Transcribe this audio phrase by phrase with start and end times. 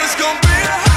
[0.00, 0.87] It's gonna be a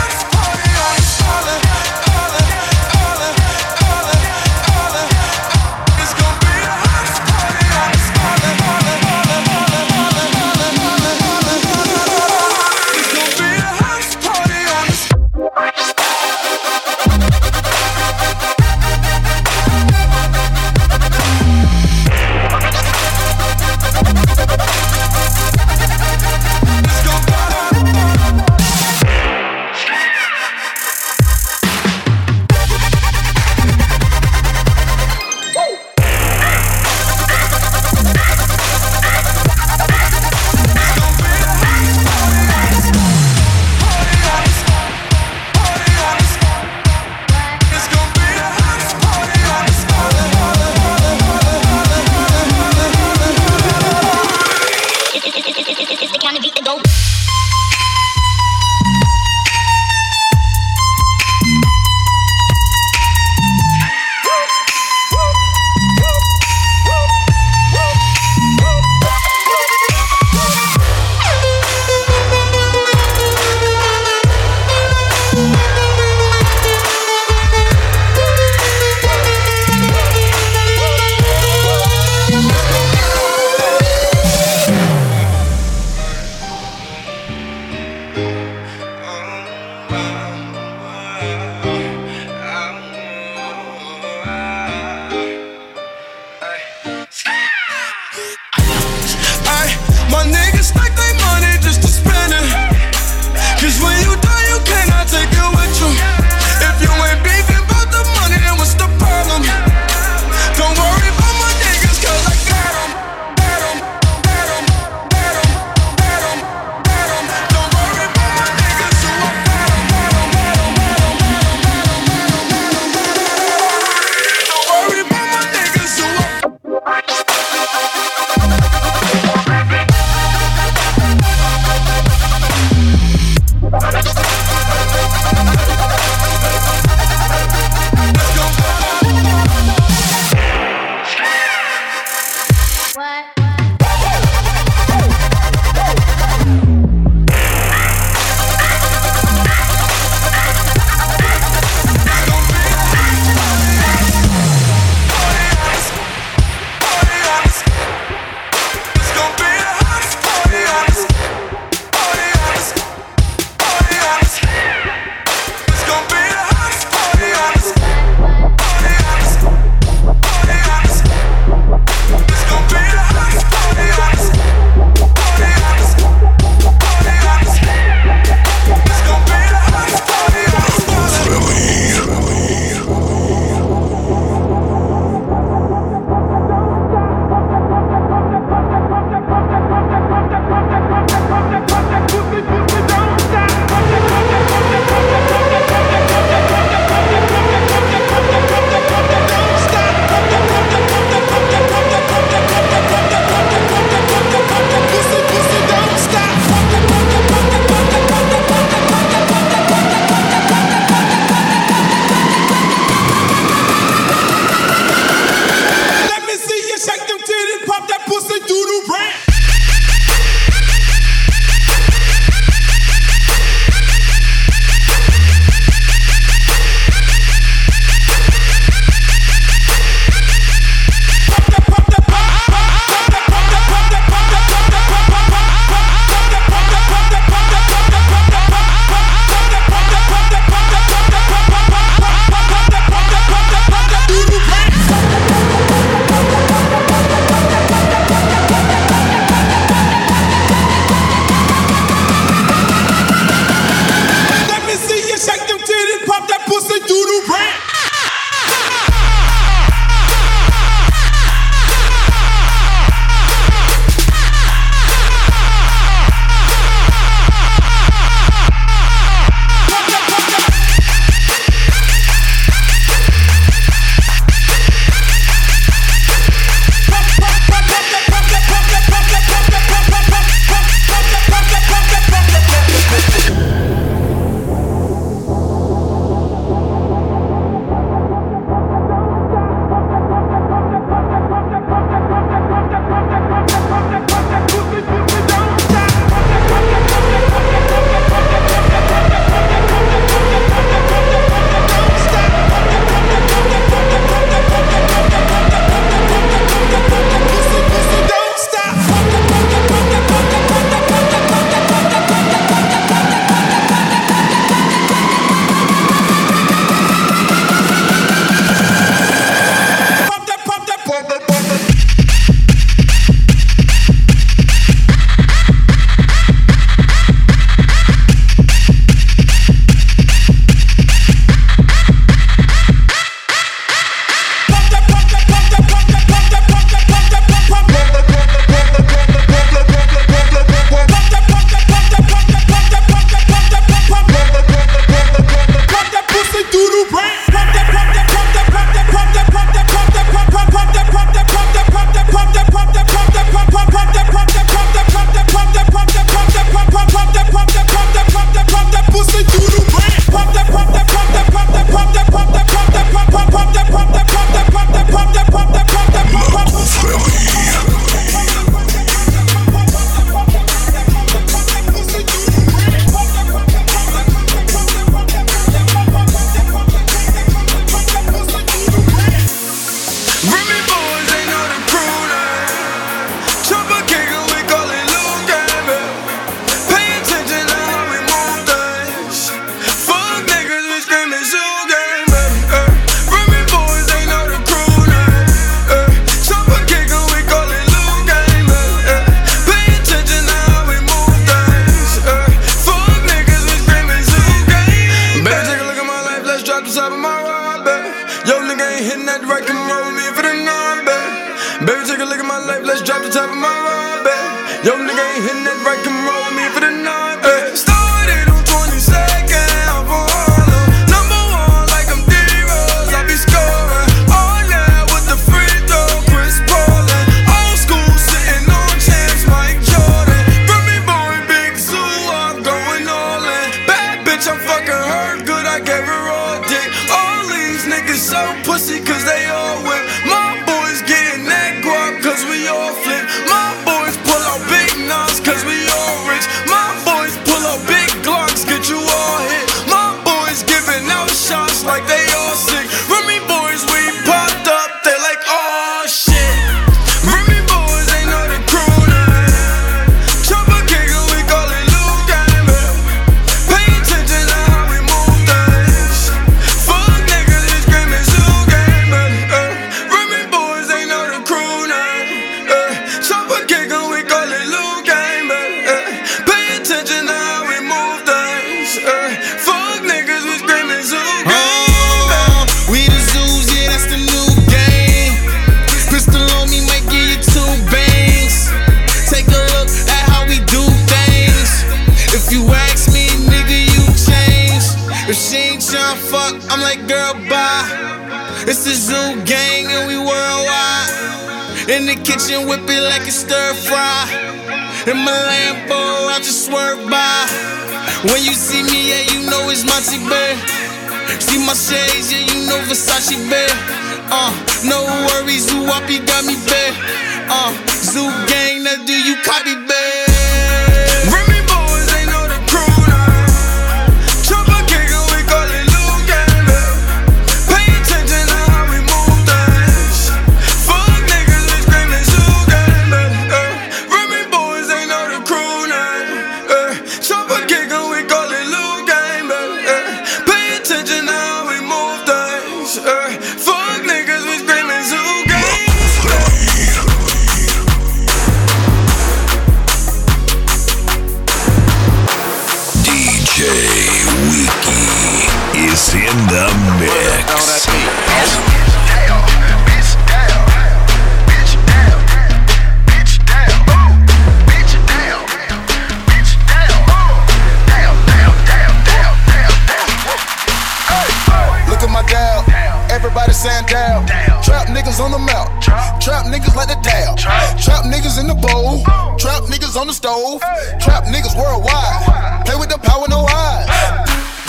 [576.41, 577.17] niggas like the dab.
[577.17, 578.83] Trap, niggas in the bowl.
[579.17, 580.41] Trap niggas on the stove.
[580.79, 582.45] Trap niggas worldwide.
[582.45, 583.67] Play with the power, no eyes.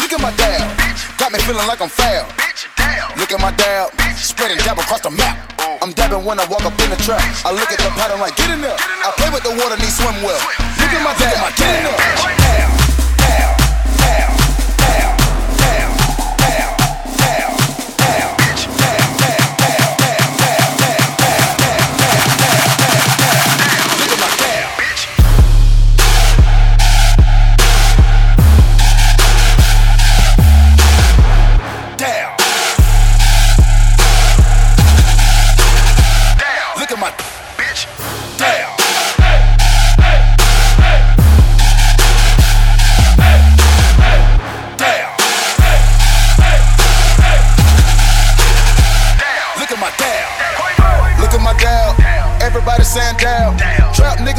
[0.01, 0.65] Look at my dab.
[1.19, 2.27] Got me feeling like I'm foul.
[3.17, 3.93] Look at my dab.
[4.17, 5.53] Spreading dab across the map.
[5.83, 7.23] I'm dabbing when I walk up in the trap.
[7.45, 8.77] I look at the pattern like, get in there.
[8.77, 10.41] I play with the water, need swim well.
[10.79, 11.55] Look at my dab.
[11.57, 12.82] Get in there.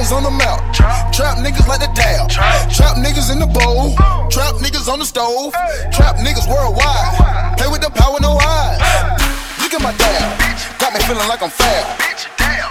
[0.03, 0.59] niggas on the mouth.
[1.13, 2.29] Trap, niggas like the dab.
[2.29, 2.97] Trap.
[2.97, 3.95] niggas in the bowl.
[4.29, 5.53] Trap niggas on the stove.
[5.91, 7.55] Trap niggas worldwide.
[7.57, 8.79] Play with the power, no eyes.
[9.61, 10.79] Look at my dab.
[10.79, 11.99] Got me feeling like I'm fab.
[11.99, 12.27] Bitch,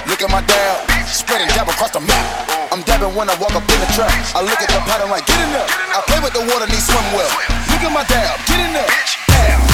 [0.08, 0.88] Look at my dab.
[0.88, 2.70] Bitch, Spreading dab across the map.
[2.72, 4.12] I'm dabbing when I walk up in the trap.
[4.36, 5.66] I look at the pattern like, get in there.
[5.68, 7.32] I play with the water, need swim well.
[7.72, 8.88] Look at my dab, get in there.
[8.88, 9.71] Bitch, dab.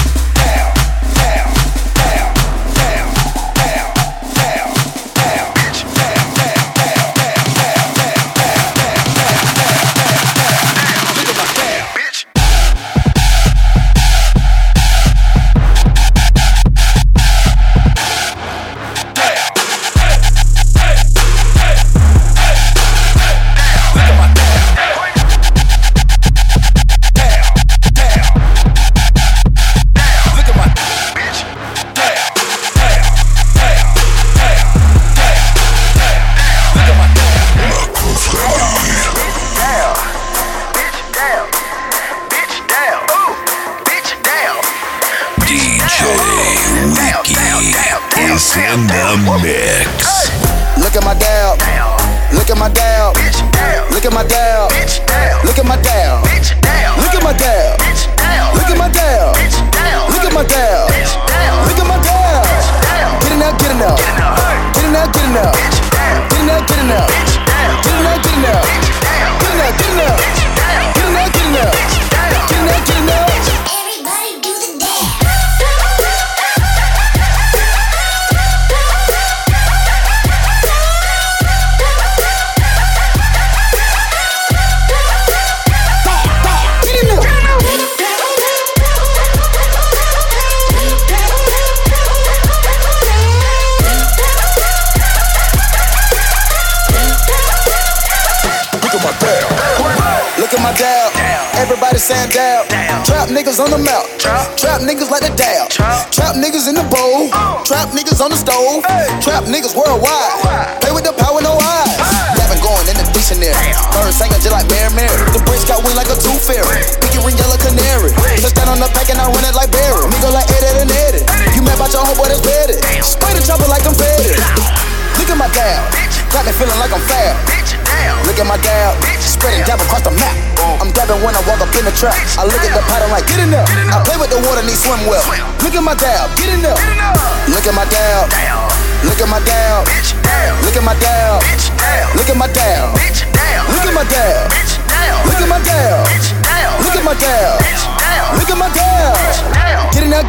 [109.29, 109.73] Trap niggas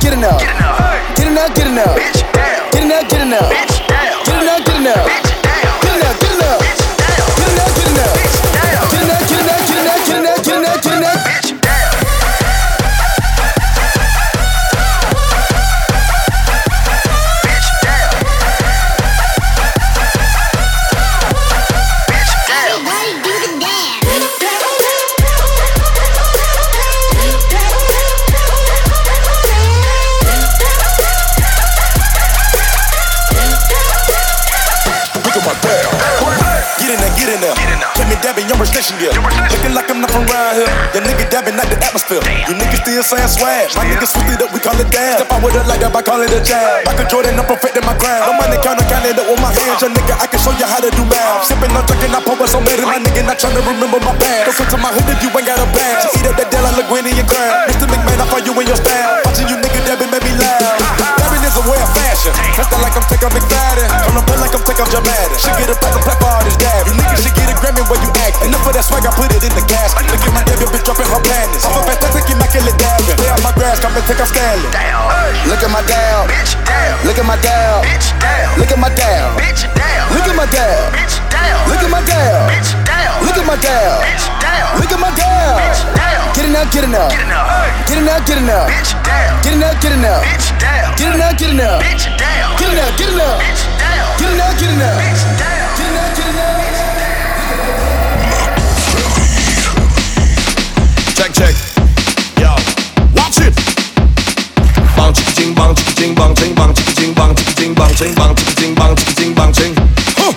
[0.00, 0.40] Get enough.
[0.40, 1.16] Get enough.
[1.16, 1.54] Get enough.
[1.54, 1.96] Get enough.
[1.96, 2.70] Bitch, down.
[2.72, 3.08] Get enough.
[3.10, 3.52] Get enough.
[3.52, 3.69] Bitch,
[43.30, 43.70] swag.
[43.78, 45.22] My niggas switched it up, we call it dab.
[45.22, 46.84] Step out with it like that, I call it a jab.
[46.84, 48.26] Michael Jordan, I'm perfecting my ground.
[48.26, 49.78] No money counter, counting up with my hands.
[49.78, 51.46] Your nigga, I can show you how to do math.
[51.46, 52.82] Sipping on drinking, I pump us on better.
[52.82, 54.50] My nigga, not trying to remember my past.
[54.50, 56.02] Don't come to my hood if you ain't got a bag.
[56.02, 57.70] Just eat up that deal, I look Winnie and Crown.
[57.70, 57.86] Mr.
[57.86, 59.29] McMahon, I find you in your style.
[63.20, 63.88] Like I'm McFadden.
[64.08, 65.36] On the play like I'm taking Jamadin.
[65.36, 66.88] Should get a platinum plaque for all this dab.
[66.88, 68.40] You niggas should get a Grammy where you act.
[68.40, 69.92] Enough of that swag, I put it in the gas.
[70.08, 71.64] Look at my dab, bitch dropping her panties.
[71.68, 73.16] I'm a fantastic, immaculate dabbing.
[73.20, 74.72] Play out my grass, come and take off Stanley.
[75.44, 76.32] Look at my dab.
[76.32, 76.96] Bitch, damn.
[77.04, 77.84] Look at my dab.
[77.84, 78.56] Bitch, damn.
[78.56, 79.36] Look at my dab.
[79.36, 80.06] Bitch, damn.
[80.16, 80.80] Look at my dab.
[80.96, 81.60] Bitch, damn.
[81.68, 82.48] Look at my dab.
[82.48, 83.20] Bitch, damn.
[83.20, 84.00] Look at my dab.
[84.00, 84.68] Bitch, damn.
[84.80, 85.60] Look at my dab.
[86.32, 87.08] Get it now, get it now.
[87.84, 88.64] Get it now, get it now.
[89.44, 90.49] Get it now, get it now.
[90.96, 91.80] Get it now, get it now.
[91.80, 92.56] Bitch, down.
[92.58, 93.38] Get it now, get it now.
[94.18, 94.94] Get it now, get it now.
[95.00, 95.74] Bitch, down.
[95.76, 96.60] Get it now, get it now.
[101.16, 101.54] Check, check.
[102.40, 102.50] Yo,
[103.16, 103.54] watch it.
[104.96, 107.92] Bang chicka ching bang chicka ching bang ching bang chicka ching bang chicka ching bang
[107.96, 109.74] ching bang chicka ching bang chicka ching bang ching.
[110.16, 110.32] Huh.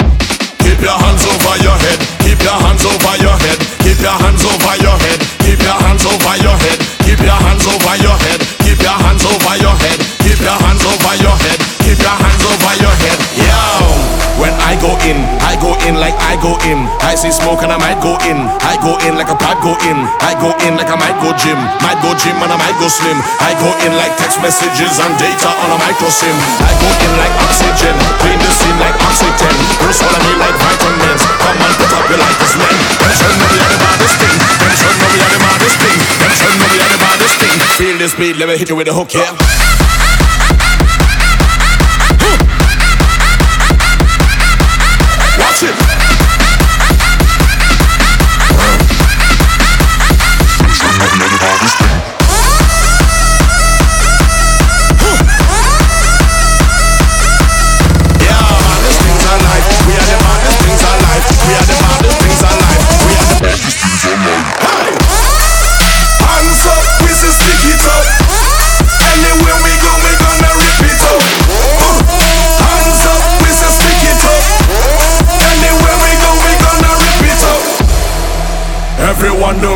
[0.63, 1.99] Keep your hands over your head.
[2.23, 3.59] Keep your hands over your head.
[3.83, 4.92] Keep your hands over your
[16.33, 16.81] I go in.
[17.05, 18.41] I see smoke and I might go in.
[18.65, 20.01] I go in like a pipe go in.
[20.17, 21.61] I go in like I might go gym.
[21.85, 23.21] Might go gym and I might go slim.
[23.37, 26.33] I go in like text messages and data on a micro sim.
[26.57, 27.93] I go in like oxygen.
[28.17, 29.53] Clean the scene like oxygen.
[29.77, 31.21] Bruce swallow me like vitamins.
[31.21, 32.33] Come on, put up your men.
[32.33, 34.33] Them should know we are the baddest thing.
[34.33, 35.97] We are the baddest thing.
[36.01, 37.57] We are the baddest thing.
[37.77, 39.29] Feel this beat, let me hit you with a hook, yeah.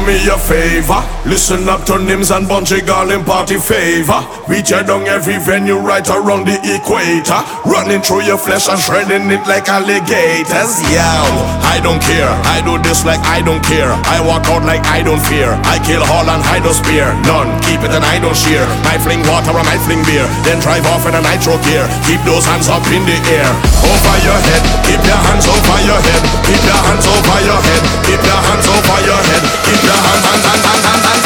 [0.07, 1.16] me a favor.
[1.27, 4.23] Listen up to names and Bunji Garlin party favor.
[4.47, 7.43] We tear down every venue right around the equator.
[7.67, 10.79] Running through your flesh and shredding it like alligators.
[10.87, 11.27] Yow,
[11.67, 12.31] I don't care.
[12.47, 13.91] I do this like I don't care.
[14.07, 15.51] I walk out like I don't fear.
[15.67, 17.11] I kill all and hide no spear.
[17.27, 18.63] None, keep it and I don't shear.
[18.87, 20.23] I fling water and I fling beer.
[20.47, 21.83] Then drive off in a nitro gear.
[22.07, 23.51] Keep those hands up in the air.
[23.83, 26.23] Over your head, keep your hands over your head.
[26.47, 27.83] Keep your hands over your head.
[28.07, 29.43] Keep your hands over your head.
[29.67, 31.03] Keep your hands, hands, hands, hands, hands.
[31.03, 31.16] hands.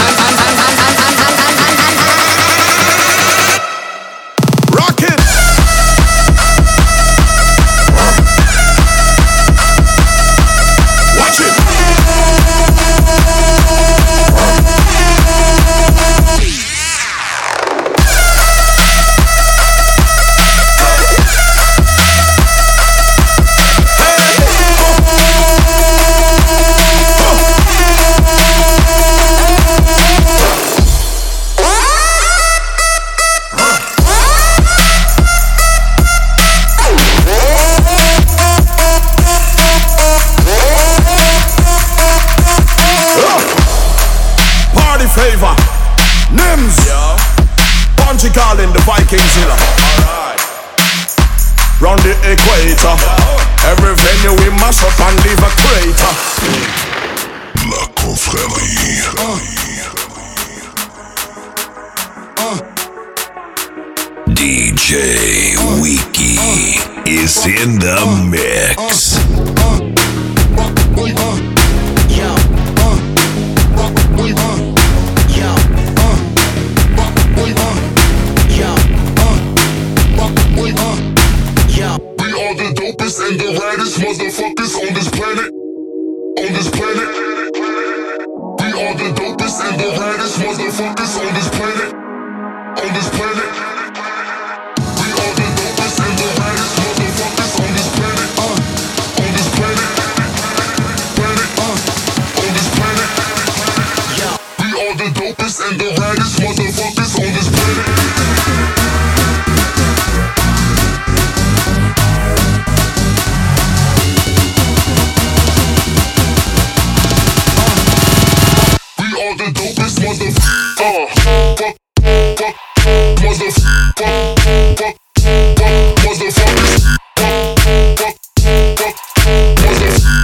[129.82, 130.21] this.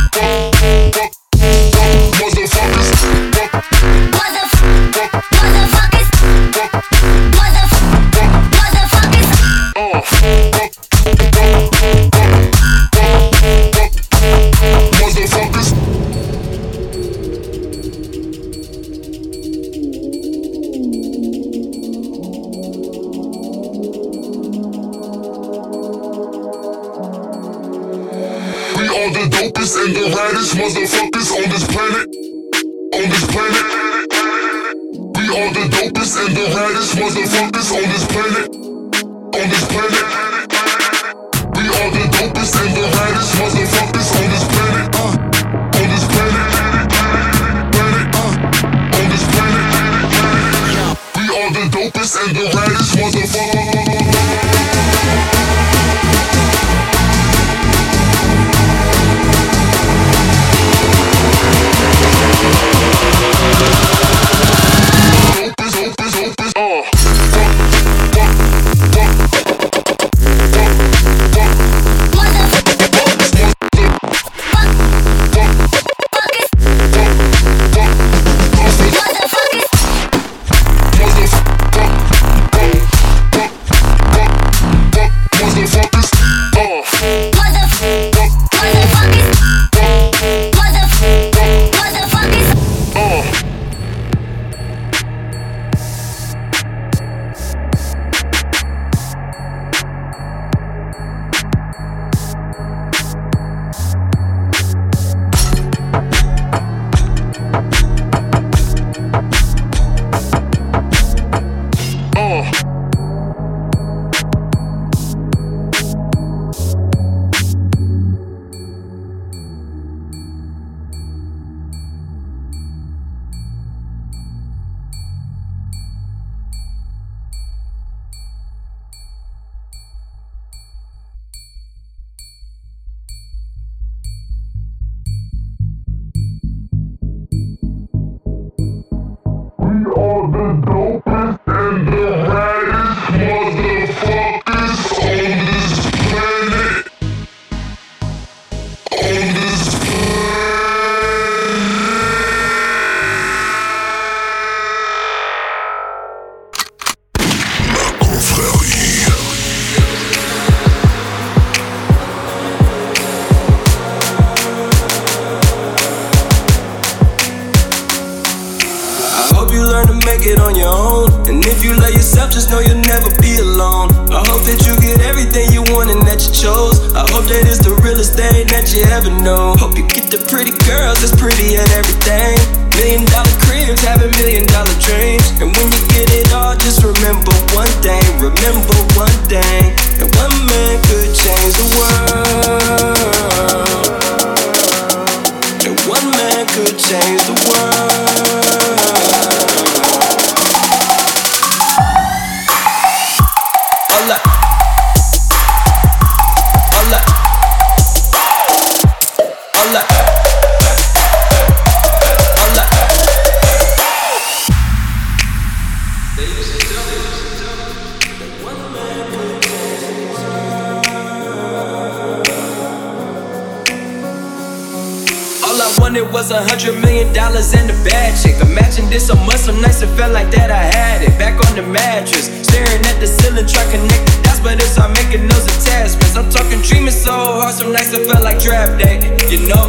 [234.48, 236.16] But it's all making those attachments.
[236.16, 238.96] I'm talking dreaming so hard, so nice, it felt like draft day.
[239.28, 239.68] You know,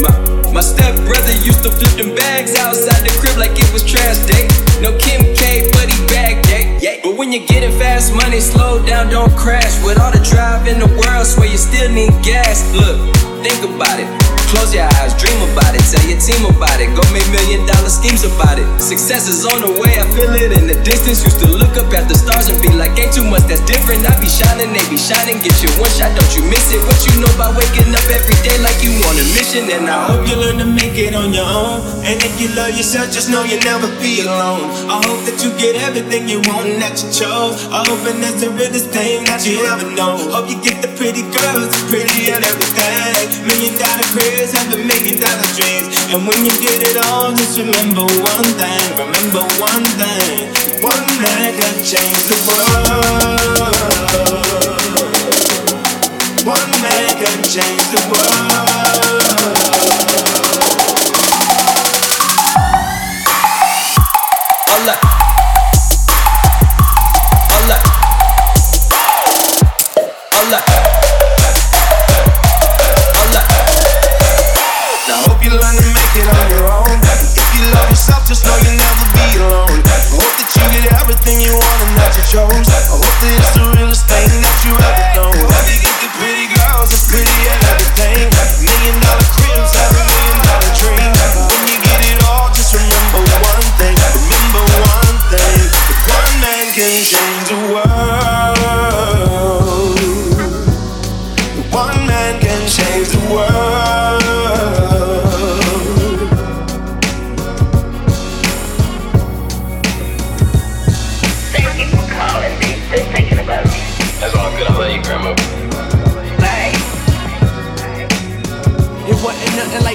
[0.00, 0.12] my
[0.48, 4.16] my step brother used to flip them bags outside the crib like it was trash
[4.32, 4.48] day.
[4.80, 6.78] No Kim K, but he bagged day.
[6.80, 7.04] Yeah.
[7.04, 9.76] But when you're getting fast money, slow down, don't crash.
[9.84, 12.64] With all the drive in the world, swear you still need gas.
[12.72, 12.96] Look,
[13.44, 14.19] think about it.
[14.50, 16.90] Close your eyes, dream about it, tell your team about it.
[16.98, 18.66] Go make million dollar schemes about it.
[18.82, 21.22] Success is on the way, I feel it in the distance.
[21.22, 24.02] Used to look up at the stars and be like, ain't too much that's different.
[24.02, 25.38] I be shining, they be shining.
[25.38, 26.82] Get you one shot, don't you miss it.
[26.82, 29.70] What you know about waking up every day like you on a mission?
[29.70, 31.86] And I hope you learn to make it on your own.
[32.02, 34.66] And if you love yourself, just know you'll never be alone.
[34.90, 37.70] I hope that you get everything you want and that you chose.
[37.70, 40.18] I hope and that's the realest thing that you ever know.
[40.34, 43.46] Hope you get the pretty girls, pretty and everything.
[43.46, 45.88] Million dollar careers, having million dollar dreams.
[46.12, 48.96] And when you get it all, just remember one thing.
[48.96, 50.48] Remember one thing.
[50.82, 53.74] One man can change the world.
[56.46, 59.19] One man can change the world.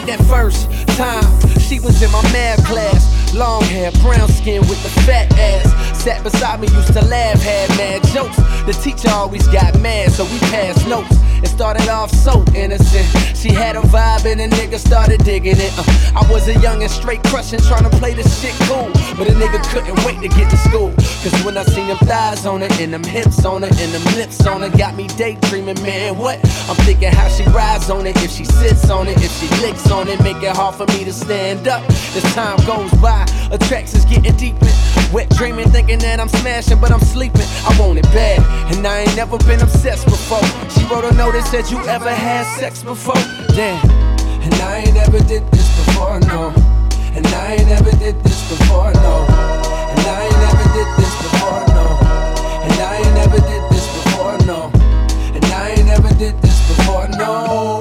[0.06, 1.26] That first time.
[1.60, 3.34] She was in my math class.
[3.34, 5.85] Long hair, brown skin with the fat ass.
[6.06, 8.38] Sat beside me, used to laugh, had mad jokes.
[8.68, 11.18] The teacher always got mad, so we passed notes.
[11.42, 13.08] It started off so innocent.
[13.36, 15.74] She had a vibe and a nigga started digging it.
[15.76, 15.84] Uh,
[16.16, 18.92] I was a young and straight crushing, trying to play this shit cool.
[19.18, 20.94] But a nigga couldn't wait to get to school.
[21.26, 24.06] Cause when I seen them thighs on her, and them hips on her, and them
[24.16, 26.20] lips on her, got me daydreaming, man.
[26.20, 26.38] What?
[26.70, 29.90] I'm thinking how she rides on it, if she sits on it, if she licks
[29.90, 31.82] on it, make it hard for me to stand up.
[31.90, 34.70] As time goes by, attractions getting deeper.
[35.14, 37.48] Wet dreaming, thinking that I'm smashing, but I'm sleeping.
[37.66, 38.40] I want it bad,
[38.74, 40.44] and I ain't never been obsessed before.
[40.70, 43.16] She wrote a note that said, You ever had sex before?
[43.56, 43.80] Damn,
[44.42, 46.54] and I ain't ever did this before, no.
[47.16, 49.26] And I ain't ever did this before, no.
[49.30, 51.86] And I ain't never did this before, no.
[52.68, 54.72] And I ain't never did this before, no.
[55.34, 57.75] And I ain't never did this before, no.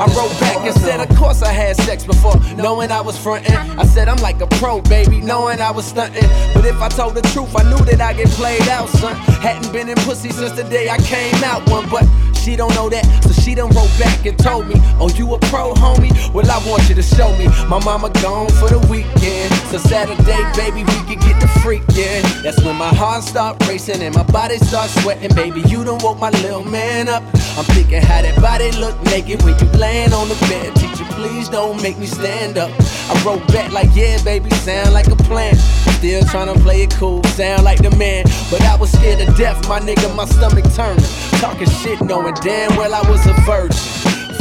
[0.00, 0.98] I wrote back and said,
[1.42, 3.56] I had sex before, knowing I was frontin'.
[3.78, 6.54] I said, I'm like a pro, baby, knowing I was stuntin'.
[6.54, 9.16] But if I told the truth, I knew that I get played out, son.
[9.40, 12.04] Hadn't been in pussy since the day I came out one, but
[12.40, 15.38] she don't know that, so she done wrote back and told me, Oh, you a
[15.38, 16.10] pro, homie?
[16.32, 17.48] Well, I want you to show me.
[17.68, 19.52] My mama gone for the weekend.
[19.68, 22.42] So Saturday, baby, we can get the freakin'.
[22.42, 25.34] That's when my heart start racing and my body start sweating.
[25.34, 27.22] Baby, you done woke my little man up.
[27.58, 30.74] I'm thinking how that body look naked when you layin' on the bed.
[30.76, 32.70] Teach you please don't make me stand up?
[33.08, 35.54] I wrote back like, yeah, baby, sound like a plan.
[35.98, 38.24] Still trying to play it cool, sound like the man.
[38.50, 41.02] But I was scared to death, my nigga, my stomach turned.
[41.40, 43.78] Talking shit, knowing damn well I was a virgin.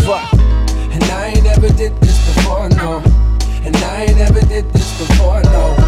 [0.05, 0.33] Fuck.
[0.93, 3.01] And I ain't ever did this before, no.
[3.65, 5.78] And I ain't ever did this before, no.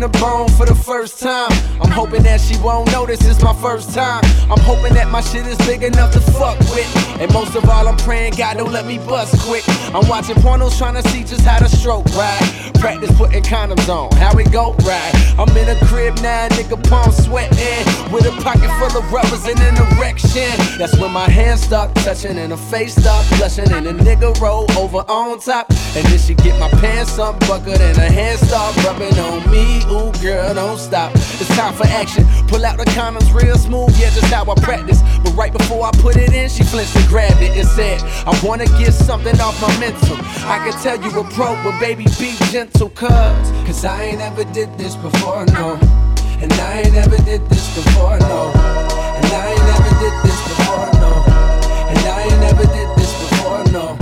[0.00, 1.52] Know bone for the first time.
[1.80, 4.24] I'm hoping that she won't notice it's my first time.
[4.50, 6.88] I'm hoping that my shit is big enough to fuck with.
[7.20, 9.62] And most of all, I'm praying God don't let me bust quick.
[9.94, 12.70] I'm watching pornos trying to see just how to stroke right.
[12.80, 15.12] Practice putting condoms on, how it go right.
[15.38, 17.86] I'm in a crib now, nigga, palm sweating.
[18.12, 20.50] With a pocket full of rubbers and an erection.
[20.76, 23.70] That's when my hands start touching and her face start blushing.
[23.72, 25.70] And the nigga roll over on top.
[25.94, 29.78] And then she get my pants unbuckled and her hands start rubbing on me.
[29.94, 31.12] Ooh, girl, don't stop.
[31.14, 32.26] It's time for action.
[32.48, 35.00] Pull out the condoms real smooth, yeah, just how I practice.
[35.22, 38.38] But right before I put it in, she flinched and grabbed it and said, I
[38.42, 40.16] wanna get something off my mental.
[40.46, 43.10] I can tell you a pro, but baby, be gentle, cuz.
[43.66, 45.78] Cause I ain't ever did this before, no.
[46.42, 48.50] And I ain't ever did this before, no.
[48.56, 51.12] And I ain't never did this before, no.
[51.92, 53.96] And I ain't never did this before, no.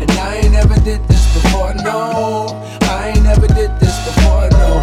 [0.00, 2.52] And I ain't never did this before, no.
[2.82, 4.82] I ain't never did this before, no.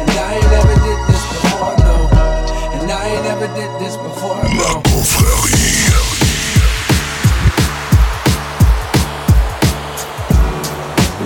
[0.00, 1.94] And I ain't never did this before, no.
[2.82, 4.82] And I ain't never did this before, no.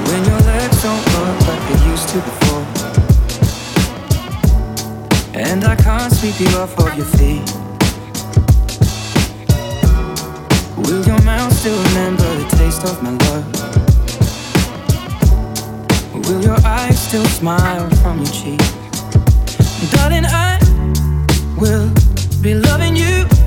[0.09, 1.05] When your legs don't
[1.49, 2.48] like they used to before
[5.51, 7.43] And I can't sweep you off of your feet
[10.77, 13.45] Will your mouth still remember the taste of my love?
[16.27, 18.61] Will your eyes still smile from your cheek?
[19.93, 20.59] Darling, I
[21.57, 21.91] will
[22.43, 23.38] be loving you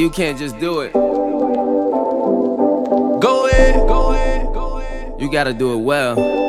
[0.00, 0.94] you can't just do it.
[0.94, 1.02] Go
[3.48, 5.20] ahead, go ahead, go ahead.
[5.20, 6.39] You gotta do it well.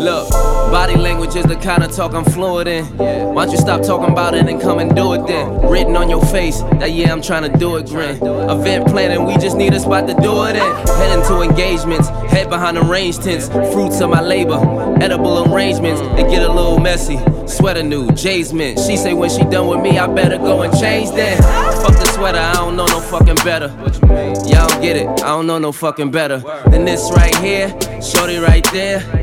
[0.00, 2.86] Look, body language is the kind of talk I'm fluent in.
[2.96, 5.60] Why don't you stop talking about it and come and do it then?
[5.68, 8.16] Written on your face that yeah, I'm trying to do it grin.
[8.16, 10.86] Event planning, we just need a spot to do it in.
[10.96, 13.48] Heading to engagements, head behind the range tents.
[13.48, 14.56] Fruits of my labor,
[15.02, 16.00] edible arrangements.
[16.18, 17.18] It get a little messy.
[17.46, 18.78] Sweater new, Jay's mint.
[18.78, 21.36] She say when she done with me, I better go and change then.
[21.82, 23.66] Fuck the sweater, I don't know no fucking better.
[24.48, 26.38] Y'all don't get it, I don't know no fucking better
[26.70, 27.68] than this right here.
[28.00, 29.19] Shorty right there.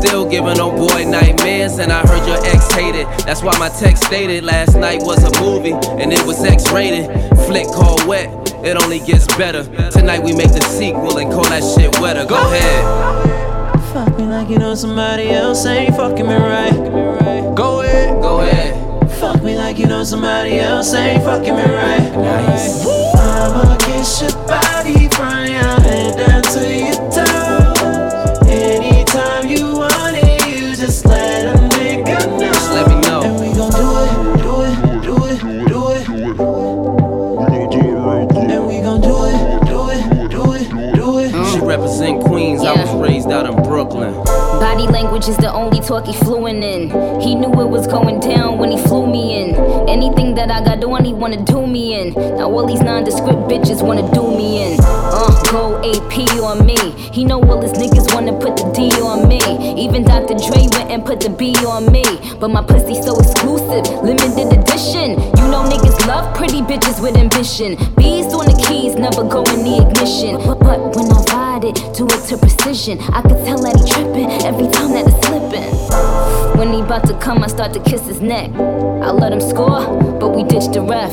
[0.00, 3.06] Still giving old boy nightmares, and I heard your ex hated.
[3.26, 7.06] That's why my text stated last night was a movie, and it was X rated.
[7.44, 8.28] Flick called wet,
[8.64, 9.62] it only gets better.
[9.90, 12.24] Tonight we make the sequel and call that shit wetter.
[12.24, 13.82] Go ahead.
[13.92, 17.54] Fuck me like you know somebody else ain't fucking me right.
[17.54, 19.10] Go ahead, go ahead.
[19.20, 22.10] Fuck me like you know somebody else ain't fucking me right.
[22.16, 22.86] Nice.
[22.86, 24.22] I'ma kiss
[45.20, 46.88] language is the only talk he fluent in.
[47.20, 49.54] He knew it was going down when he flew me in.
[49.88, 52.14] Anything that I got on, he wanna do me in.
[52.36, 54.78] Now all these nondescript bitches wanna do me in.
[54.80, 56.78] Uh, go AP on me.
[57.12, 59.40] He know all his niggas wanna put the D on me.
[59.84, 60.34] Even Dr.
[60.34, 62.04] Dre went and put the B on me.
[62.38, 65.20] But my pussy so exclusive, limited edition.
[65.38, 67.76] You know niggas love pretty bitches with ambition.
[67.96, 70.36] Bees on the keys, never go in the ignition.
[70.46, 70.60] But,
[70.96, 72.98] when I ride it, do it to precision.
[73.12, 74.69] I could tell that he tripping every
[76.70, 78.48] When he about to come, I start to kiss his neck.
[78.54, 79.82] I let him score,
[80.20, 81.10] but we ditch the ref.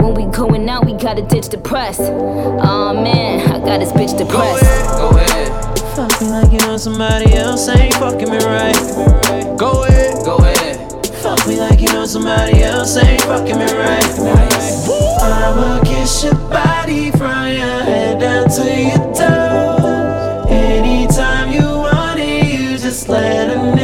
[0.00, 2.00] When we going out, we gotta ditch the press.
[2.00, 4.64] Aw oh, man, I got his bitch depressed.
[4.96, 9.58] Go ahead, Fuck me like you know somebody else ain't fucking me right.
[9.58, 11.06] go ahead, go ahead.
[11.20, 14.18] Fuck me like you know somebody else ain't fucking me right.
[14.18, 14.88] Nice.
[15.20, 20.46] I'ma kiss your body from your head down to your toe.
[20.48, 23.77] Anytime you want it, you just let a nigga know.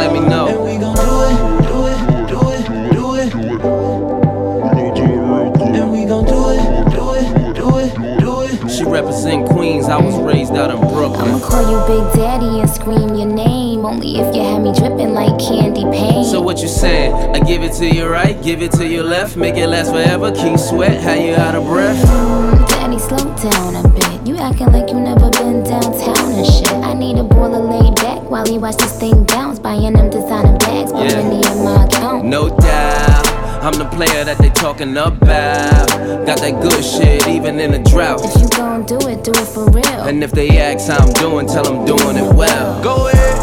[0.00, 0.64] Just let me And know.
[0.64, 1.36] we gon' do it,
[1.68, 1.96] do it,
[2.32, 3.34] do it, do it.
[5.76, 8.70] And we gon' do it, do it, do it, do it.
[8.70, 11.20] She represent Queens, I was raised out in Brooklyn.
[11.28, 13.84] I'ma call you Big Daddy and scream your name.
[13.84, 16.26] Only if you had me dripping like candy paint.
[16.26, 17.12] So what you saying?
[17.36, 20.30] I give it to your right, give it to your left, make it last forever,
[20.32, 22.02] keep sweat, how you out of breath?
[22.06, 24.26] Mm, Daddy, slow down a bit.
[24.26, 26.70] You acting like you never been downtown and shit.
[26.72, 29.49] I need a baller laid back while he watch this thing bounce.
[29.70, 31.22] Buying them designer bags, put Yeah.
[31.22, 32.24] money in my account.
[32.24, 33.24] No doubt,
[33.62, 35.86] I'm the player that they talking about.
[36.26, 38.20] Got that good shit even in a drought.
[38.24, 40.02] If you gon' do it, do it for real.
[40.08, 42.82] And if they ask how I'm doing, tell them doing it well.
[42.82, 43.38] Go ahead,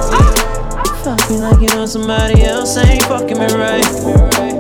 [1.05, 3.87] Fuck me like you know somebody else ain't fucking me right.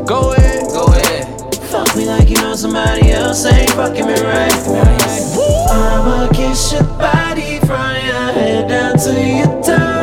[0.07, 1.27] go ahead, go ahead.
[1.69, 4.55] Fuck me like you know somebody else ain't fucking me right.
[4.71, 5.37] Nice.
[5.69, 9.96] I'ma kiss your body from your head down to your toe.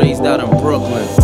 [0.00, 1.19] Raised out in Brooklyn.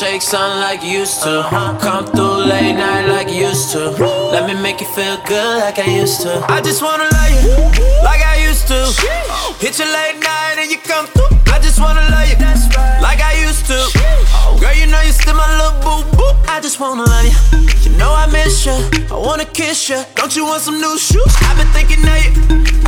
[0.00, 1.44] Shake some like used to.
[1.78, 3.90] Come through late night like used to.
[4.32, 6.40] Let me make you feel good like I used to.
[6.48, 7.52] I just wanna love you
[8.02, 8.80] like I used to.
[9.60, 11.36] Hit you late night and you come through.
[11.52, 12.36] I just wanna love you
[13.04, 13.76] like I used to.
[14.58, 16.32] Girl, you know you still my little boo boo.
[16.48, 17.36] I just wanna love you.
[17.84, 18.72] You know I miss you.
[19.12, 20.00] I wanna kiss you.
[20.14, 21.34] Don't you want some new shoes?
[21.44, 22.32] I've been thinking of you.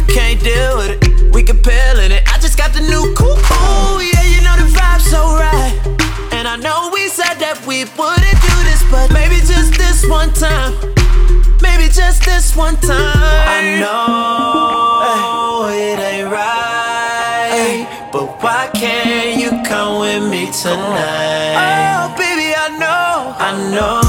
[0.01, 1.35] I can't deal with it.
[1.35, 2.23] We can peel in it.
[2.33, 3.37] I just got the new coupe.
[3.37, 5.93] Ooh, yeah, you know the vibe's so right.
[6.43, 10.35] And I know we said that we wouldn't do this, but maybe just this one
[10.35, 10.75] time.
[11.63, 12.99] Maybe just this one time.
[12.99, 21.63] I know it ain't right, but why can't you come with me tonight?
[21.63, 24.03] Oh, baby, I know, I know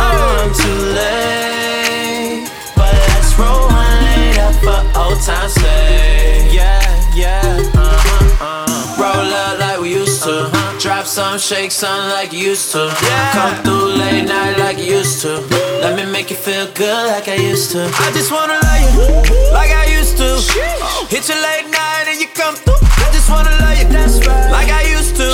[0.00, 5.60] I'm too late, but let's roll one up for old time's
[11.02, 12.86] Drop some, shake some like you used to.
[13.02, 13.32] Yeah.
[13.32, 15.40] Come through late night like you used to.
[15.82, 17.90] Let me make you feel good like I used to.
[17.90, 20.38] I just wanna love you like I used to.
[21.10, 22.78] Hit you late night and you come through.
[23.02, 24.52] I just wanna love you that's right.
[24.52, 25.26] like I used to.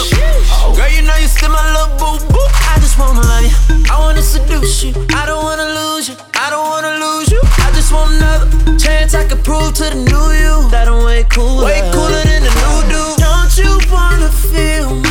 [0.72, 2.48] Girl, you know you still my little boo boo.
[2.72, 3.92] I just wanna love you.
[3.92, 4.94] I wanna seduce you.
[5.12, 6.16] I don't wanna lose you.
[6.32, 7.42] I don't wanna lose you.
[7.44, 8.48] I just want another
[8.78, 11.66] chance I can prove to the new you that I'm way cooler.
[11.66, 13.20] Way cooler than the new dude.
[13.20, 15.07] Don't you wanna feel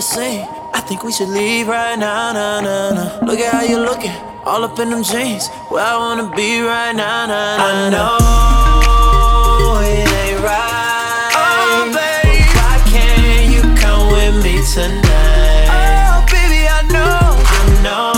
[0.00, 0.48] We done made a scene.
[0.72, 3.26] I think we should leave right now, nah, nah, nah.
[3.26, 4.12] Look at how you're looking.
[4.46, 5.48] All up in them jeans.
[5.68, 7.66] Where I wanna be right now, nah, nah.
[7.66, 11.32] I know it ain't right.
[11.36, 12.44] Oh, baby.
[12.56, 15.68] Why can't you come with me tonight?
[15.68, 17.20] Oh, baby, I know.
[17.56, 18.12] I know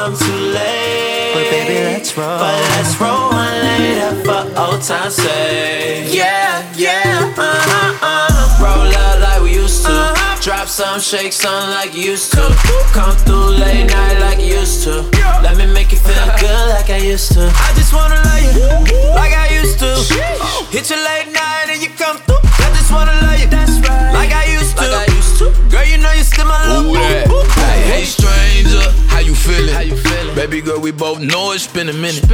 [0.00, 1.32] I'm too late.
[1.34, 2.38] But baby, let's roll.
[2.44, 6.12] But let's roll one later for old time's sake.
[6.12, 6.49] Yeah,
[10.80, 12.40] some, shake some like used to.
[12.96, 15.04] Come through late night like you used to.
[15.44, 17.52] Let me make you feel good like I used to.
[17.52, 19.92] I just wanna love you like I used to.
[20.72, 22.40] Hit you late night and you come through.
[22.64, 23.50] I just wanna love you
[24.16, 25.52] like I used to.
[25.68, 27.28] Girl, you know you still my little Who that?
[27.28, 27.60] boo boo.
[27.60, 28.80] Hey, hey, stranger,
[29.12, 29.74] how you feeling?
[29.74, 30.09] How you feeling?
[30.40, 32.24] Baby girl, we both know it's been a minute.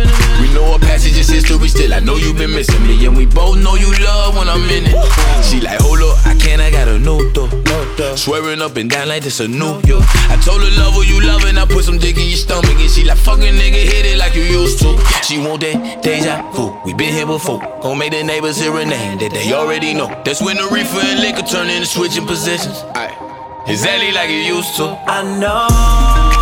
[0.41, 1.93] We know our passage is history still.
[1.93, 4.85] I know you've been missing me, and we both know you love when I'm in
[4.87, 4.95] it.
[5.43, 8.15] She like, hold up, I can't, I got a new though.
[8.15, 9.99] Swearing up and down like this a new yo.
[10.31, 12.89] I told her love what you loving, I put some dick in your stomach, and
[12.89, 14.97] she like, fucking nigga, hit it like you used to.
[15.25, 16.79] She want that deja vu.
[16.85, 17.59] We been here before.
[17.83, 20.07] Gon' make the neighbors hear a name that they already know.
[20.25, 22.85] That's when the reefer and liquor turn into switching positions.
[22.95, 23.65] Aye.
[23.67, 24.95] Exactly like you used to.
[25.11, 26.36] I know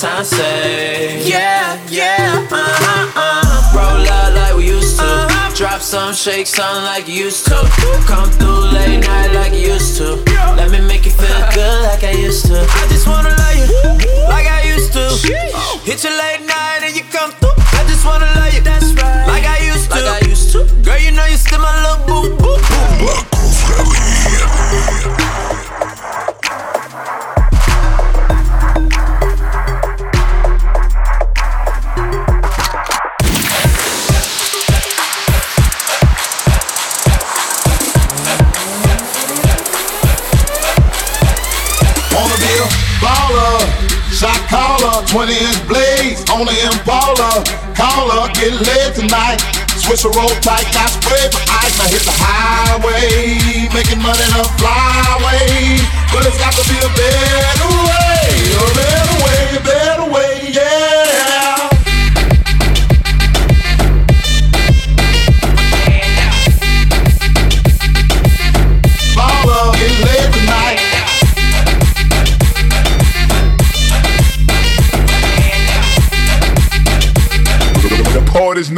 [0.00, 1.28] for old time's sake.
[1.28, 2.46] Yeah, yeah.
[2.50, 3.76] Uh-huh, uh.
[3.76, 5.28] Roll out like we used to.
[5.54, 7.56] Drop some, shake some like you used to.
[8.06, 10.16] Come through late night like you used to.
[10.56, 12.60] Let me make you feel good like I used to.
[12.60, 13.66] I just wanna love you
[14.28, 15.08] like I used to.
[15.84, 17.56] Hit you late night and you come through.
[17.56, 18.62] I just wanna love you.
[18.62, 19.26] That's right.
[19.26, 20.00] Like I used to.
[20.00, 20.64] Like I used to.
[20.82, 22.80] Girl, you know you still my little boo boo boo.
[24.70, 25.19] Wanna
[45.10, 47.42] 20 inch blades on the Impala.
[47.74, 49.42] Caller, get laid tonight.
[49.74, 51.74] Switch a roll tight, got spray for ice.
[51.82, 55.82] I hit the highway, making money the flyway.
[56.14, 58.22] But it's got to be a better way,
[58.54, 60.29] a better way, a better way,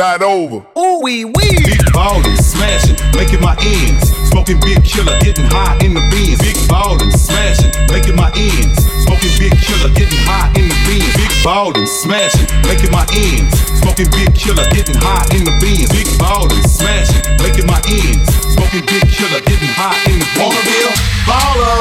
[0.03, 0.67] not over.
[0.75, 1.55] Ooh wee wee.
[1.63, 4.11] Big ballin', smashing, making my ends.
[4.35, 6.43] Smoking big killer, getting high in the beans.
[6.43, 8.83] Big ballin', smashing, making my ends.
[9.07, 11.07] Smoking big killer, getting high in the beans.
[11.15, 13.55] Big ballin', smashing, making my ends.
[13.79, 15.87] Smoking big killer, getting high in the beans.
[15.95, 18.27] Big ballin', smashing, making my ends.
[18.59, 20.43] Smoking big killer, getting high in the beans.
[20.43, 20.91] Wanna be a
[21.31, 21.79] baller,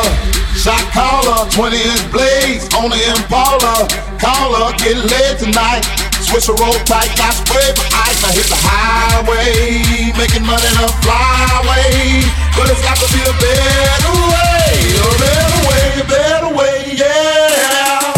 [0.54, 3.90] shot caller, 20 inch blades on the Impala.
[4.22, 6.11] Caller, get laid tonight.
[6.32, 8.24] Switch a roll tight, got spray for ice.
[8.24, 12.24] I hit the highway, making money the flyway.
[12.56, 18.16] But it's got to be a better way, a better way, a better way, yeah.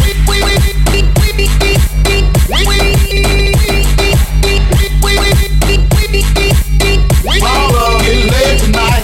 [7.41, 9.03] Baller, get laid tonight.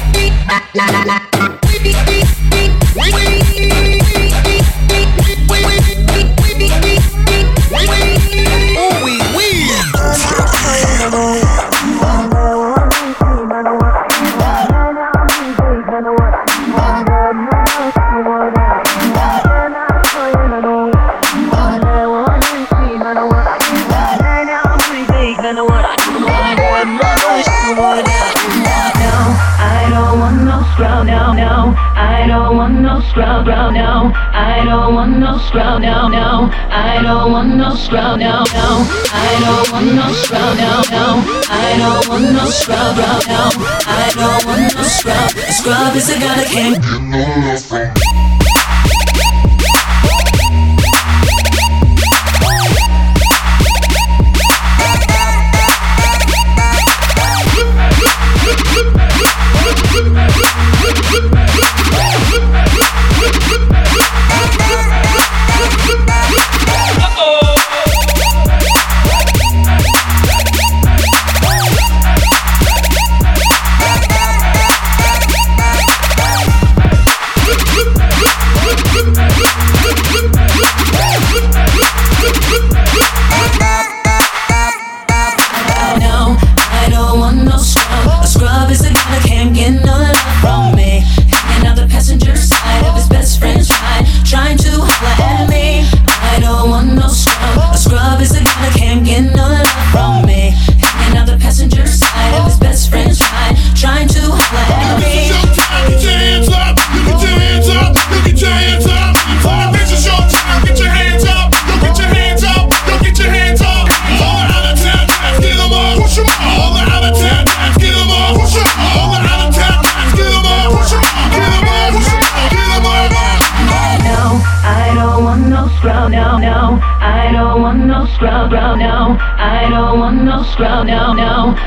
[35.39, 36.49] No scrub now, now.
[36.69, 38.85] I don't want no scrub now, now.
[39.13, 41.23] I don't want no scrub now, now.
[41.49, 43.49] I don't want no scrub now, now.
[43.87, 45.31] I don't want no scrub.
[45.37, 48.08] A scrub is a guy that can't get no love from.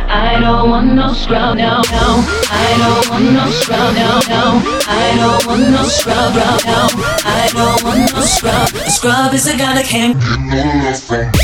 [0.08, 2.24] I don't want no scrub now, now.
[2.50, 4.62] I don't want no scrub now, now.
[4.88, 6.86] I don't want no scrub now, now.
[7.24, 8.68] I don't want no scrub.
[8.86, 11.41] A scrub is a guy that can't get no love from.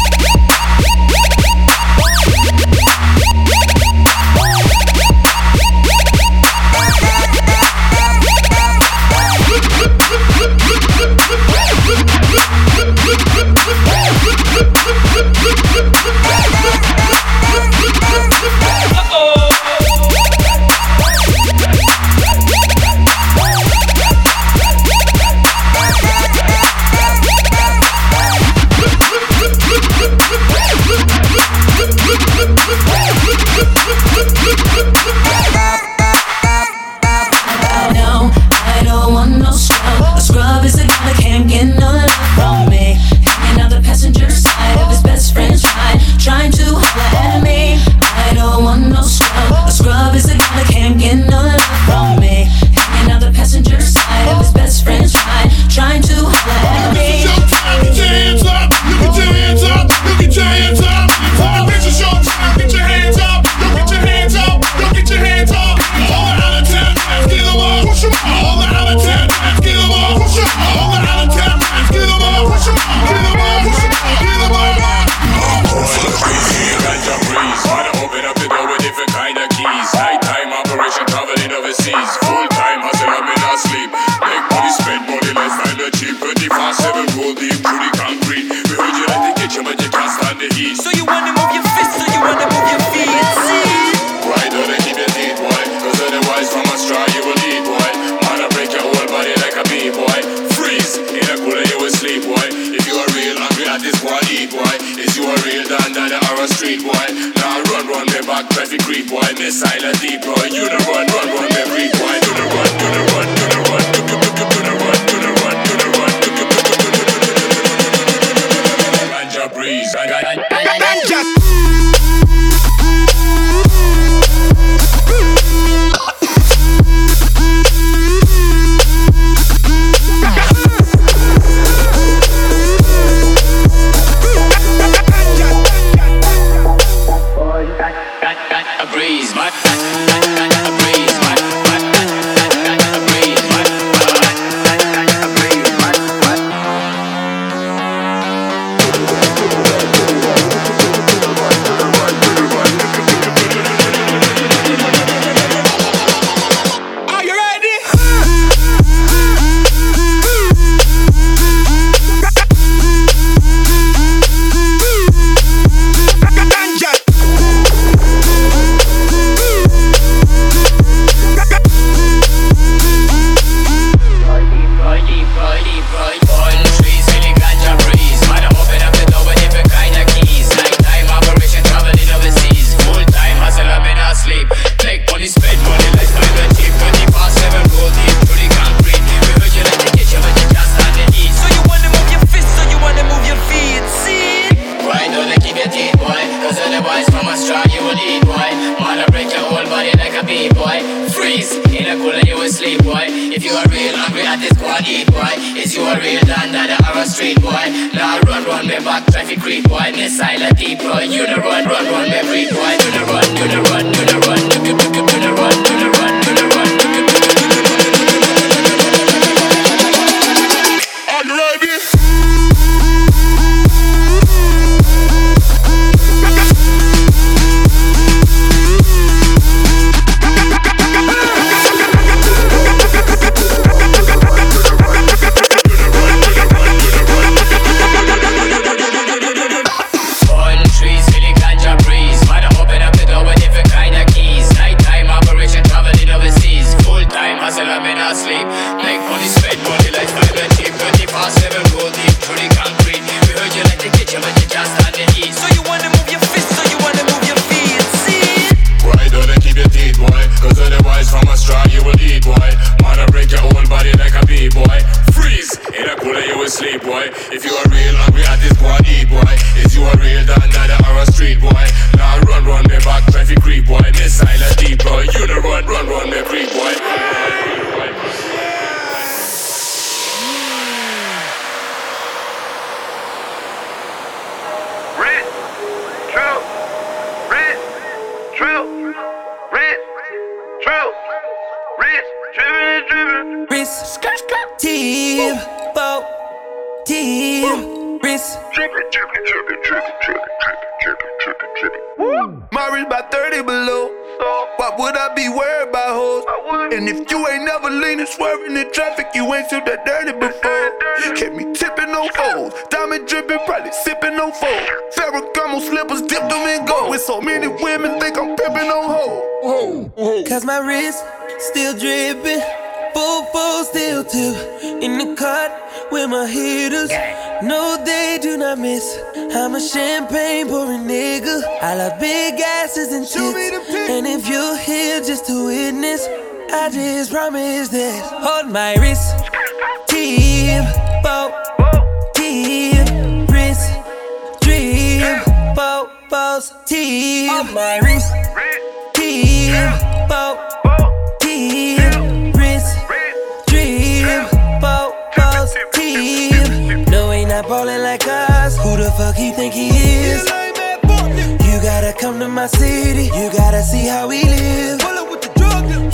[362.39, 363.07] My city.
[363.18, 364.78] You gotta see how we live.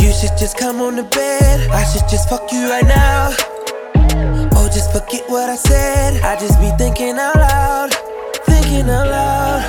[0.05, 1.71] You should just come on the bed.
[1.71, 3.33] I should just fuck you right now.
[4.57, 6.21] Oh, just forget what I said.
[6.23, 7.91] I just be thinking out loud.
[8.45, 9.63] Thinking out loud.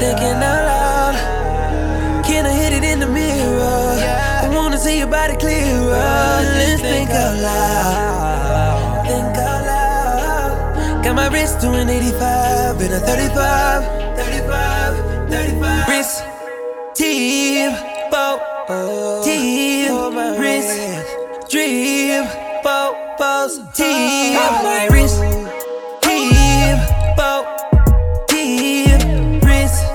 [0.00, 1.14] Thinking out loud.
[2.24, 3.88] Can I hit it in the mirror?
[4.44, 5.92] I wanna see your body clearer.
[6.58, 9.06] Let's think out loud.
[9.08, 11.04] Think out loud.
[11.04, 14.01] Got my wrist doing 85 and a 35.
[15.32, 15.88] 35, 35.
[15.88, 16.24] Wrist,
[16.94, 17.72] tip,
[18.10, 18.36] bow,
[19.24, 22.26] tip, wrist, drip,
[22.62, 24.36] bow, bows, tip.
[24.62, 25.22] My wrist,
[26.02, 27.48] tip, bow,
[28.28, 29.86] tip, wrist,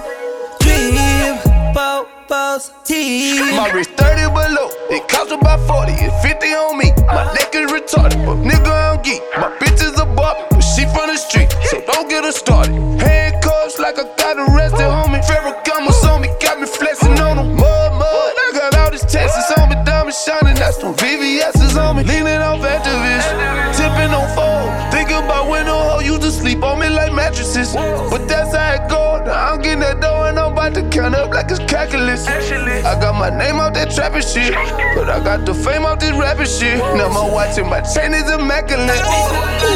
[0.60, 1.44] drip,
[1.76, 3.56] bow, bows, tip.
[3.56, 6.92] My wrist 30 below, it cost about 40, it's 50 on me.
[7.06, 9.22] My neck is retarded, but nigga, I'm geek.
[9.38, 12.75] My bitch is a bop, but she from the street, so don't get her started.
[13.01, 15.25] Handcuffs like I got arrested, homie.
[15.25, 17.49] Ferragamo's on me, got me flexing on them.
[17.57, 21.97] Mud, mud, I got all these Texas on me, diamond shining, that's them VVS's on
[21.97, 22.03] me.
[22.03, 23.25] Leaning off Actavis,
[23.73, 24.69] tipping on fold.
[24.93, 27.73] Thinking about when the hoe used to sleep on me like mattresses.
[27.73, 29.23] But that's how it go.
[29.25, 30.26] Now I'm getting that dough
[30.68, 32.28] about to count up like it's calculus.
[32.28, 34.53] I got my name out that trapping shit,
[34.95, 36.78] but I got the fame out this rapping shit.
[36.97, 39.01] Now my watch and my chain is immaculate.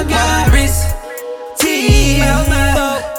[0.09, 0.95] My wrist,
[1.57, 3.10] tip,